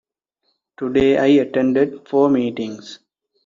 Today 0.77 1.19
I 1.19 1.27
attended 1.45 2.07
four 2.09 2.27
meetings. 2.27 3.01